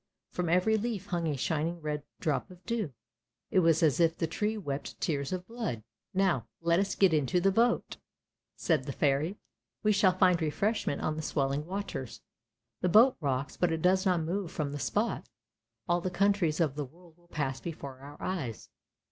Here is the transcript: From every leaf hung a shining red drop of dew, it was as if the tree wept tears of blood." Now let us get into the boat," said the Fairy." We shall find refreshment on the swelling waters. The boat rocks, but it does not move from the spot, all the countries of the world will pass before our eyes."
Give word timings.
From 0.31 0.49
every 0.49 0.77
leaf 0.77 1.05
hung 1.05 1.27
a 1.27 1.37
shining 1.37 1.79
red 1.79 2.01
drop 2.19 2.49
of 2.49 2.65
dew, 2.65 2.91
it 3.51 3.59
was 3.59 3.83
as 3.83 3.99
if 3.99 4.17
the 4.17 4.25
tree 4.25 4.57
wept 4.57 4.99
tears 4.99 5.31
of 5.31 5.45
blood." 5.45 5.83
Now 6.15 6.47
let 6.59 6.79
us 6.79 6.95
get 6.95 7.13
into 7.13 7.39
the 7.39 7.51
boat," 7.51 7.97
said 8.55 8.85
the 8.85 8.93
Fairy." 8.93 9.37
We 9.83 9.91
shall 9.91 10.17
find 10.17 10.41
refreshment 10.41 11.01
on 11.01 11.17
the 11.17 11.21
swelling 11.21 11.67
waters. 11.67 12.23
The 12.81 12.89
boat 12.89 13.15
rocks, 13.21 13.57
but 13.57 13.71
it 13.71 13.83
does 13.83 14.03
not 14.03 14.21
move 14.21 14.51
from 14.51 14.71
the 14.71 14.79
spot, 14.79 15.29
all 15.87 16.01
the 16.01 16.09
countries 16.09 16.59
of 16.59 16.73
the 16.73 16.85
world 16.85 17.15
will 17.15 17.27
pass 17.27 17.61
before 17.61 17.99
our 17.99 18.19
eyes." 18.19 18.69